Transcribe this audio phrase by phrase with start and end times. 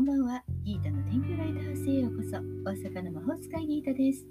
[0.00, 0.42] んばんは。
[0.64, 2.30] ギータの天狗ライトハウスへようこそ。
[2.64, 4.26] 大阪の魔法使いギータです。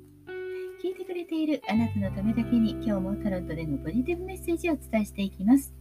[0.83, 5.71] 聞いてくれているあなたのためだけに今日もタロットでのポジティブメッセージをお伝えしていきます。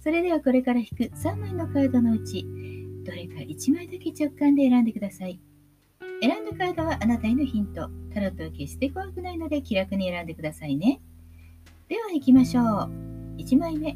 [0.00, 2.46] それではこれから引く3枚のカードのうち
[3.04, 5.38] どれか1枚だけ直感で選んでください。
[6.22, 7.90] 選んだカードはあなたへのヒント。
[8.14, 11.02] タロットは決して怖くないので気楽に選んでくださいね。
[11.88, 12.64] では行きましょう。
[13.36, 13.90] 1枚目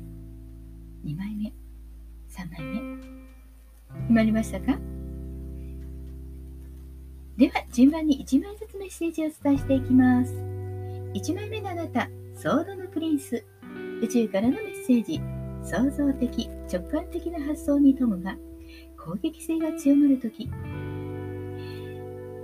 [1.07, 1.55] 2枚目
[2.29, 2.63] 3枚
[2.99, 3.01] 目。
[4.03, 4.92] 決まりましたか？
[7.37, 10.35] では順番に1枚ずつメッセージをお伝えしていきます。
[11.15, 13.43] 1枚目のあなた、ソードのプリンス。
[14.03, 15.21] 宇宙からのメッセージ。
[15.63, 18.37] 創造的、直感的な発想に富むが、
[19.03, 20.51] 攻撃性が強まるとき。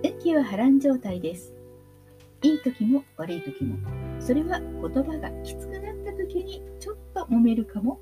[0.05, 1.53] 運気は波乱状態です。
[2.43, 3.77] いい時も悪い時も。
[4.21, 8.01] それは言葉がきつくなった時にちょっと揉めるかも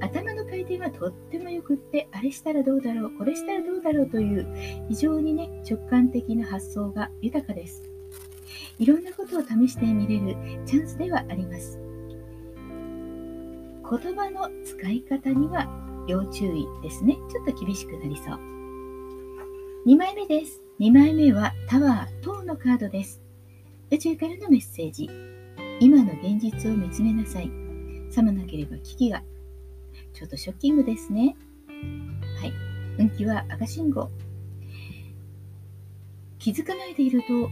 [0.00, 0.33] 頭
[0.64, 4.46] の回転はとってもよくって、あれしたらどうだろう、これしたらどうだろうという
[4.88, 7.82] 非常にね、直感的な発想が豊かです。
[8.78, 11.78] いろんなことを試してみれるチャンスではあります。
[13.86, 15.68] 言葉の使い方には
[16.08, 17.18] 要注意ですね。
[17.30, 18.40] ちょっと厳しくなりそう。
[19.86, 20.62] 2枚目です。
[20.80, 23.20] 2枚目はタワー、塔のカードです。
[23.90, 25.08] 宇宙からのメッセージ。
[25.80, 27.50] 今の現実を見つめなさい。
[28.10, 29.22] さもなければ危機が
[30.14, 31.36] ちょっとショッキングですね。
[32.40, 32.52] はい。
[32.98, 34.08] 運気は赤信号。
[36.38, 37.50] 気づかないでいると、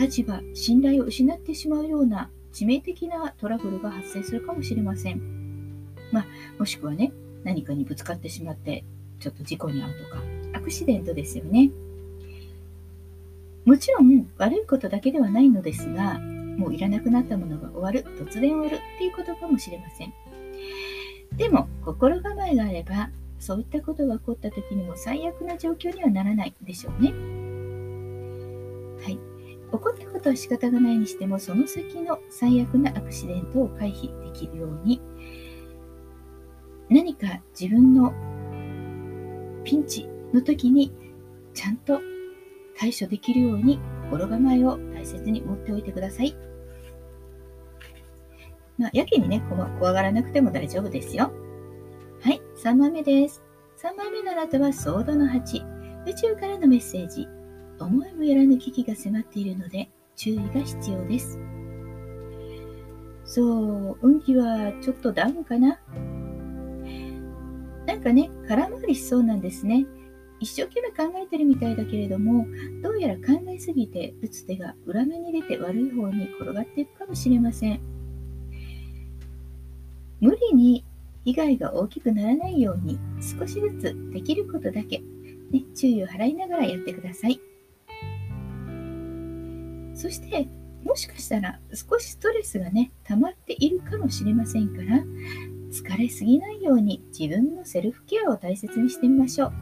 [0.00, 5.20] 立場、信頼を失ってしまうような致命的なトラブルが発生するかもしれません。
[6.10, 6.26] まあ、
[6.58, 7.12] もしくはね、
[7.44, 8.84] 何かにぶつかってしまって、
[9.20, 10.22] ちょっと事故に遭うとか、
[10.54, 11.70] アクシデントですよね。
[13.66, 20.14] もちろん悪いことだけではないのですが、もういらなくなったものが終わる、突然終わるっていうことかもしれません。
[21.36, 27.10] でも心構えがあればそういったことが起こった時にも最悪な状況にはならないでしょうね。
[29.02, 29.14] はい。
[29.16, 29.20] 起
[29.70, 35.00] こったことは仕方がないにしてもその先の最悪なアクシデントを回避できるように
[36.88, 38.12] 何か自分の
[39.64, 40.92] ピンチの時に
[41.52, 42.00] ちゃんと
[42.78, 43.80] 対処できるように
[44.10, 46.36] 心構えを大切に持っておいてください。
[48.78, 51.32] まあ、やけにね、怖がらなくても大丈夫ですよ。
[52.20, 53.42] はい、3枚目です。
[53.76, 56.06] 3枚目のあなたはソードの8。
[56.06, 57.28] 宇宙からのメッセージ。
[57.78, 61.38] 思いもよらぬ危機が迫っているので、注意が必要です。
[63.24, 63.42] そ
[63.92, 65.80] う、運気はちょっとダウンかな
[67.86, 69.86] なんかね、空回りしそうなんですね。
[70.40, 72.46] 一生懸命考えてるみたいだけれども、
[72.82, 77.93] どうやら考えすぎて打つ手が裏目に出て悪い方に転がっていくかもしれません。
[80.24, 80.86] 無理に
[81.26, 85.02] 被害が大きくならないように少しずつできることだけ、
[85.50, 87.38] ね、注意を払いながらやってください。
[89.94, 90.48] そして
[90.82, 95.04] もしかしたら少しストレスがね溜まっているかもしれませんから
[95.70, 99.52] 疲れすぎないように自分のセルフケアを大切にしてみましょう。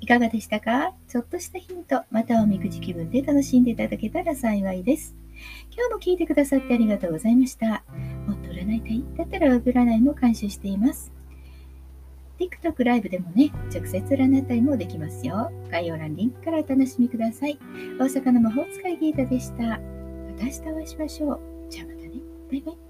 [0.00, 0.94] いかがでしたか？
[1.08, 5.14] ちょっとしたヒント、またおみくじ気分で楽しんでいただけたら幸いです。
[5.80, 7.82] 今日も聞いてくださってありがとうございました。
[8.26, 9.02] もっと占いたい？
[9.16, 11.10] だったら占いも監修しています。
[12.38, 15.50] TikTok ライブでもね、直接占いたいもできますよ。
[15.70, 17.58] 概要欄リンクからお楽しみください。
[17.98, 19.62] 大阪の魔法使いギータでした。
[19.62, 19.78] ま
[20.38, 21.40] た明日お会いしましょう。
[21.70, 22.10] じゃあまたね。
[22.50, 22.89] バイバイ。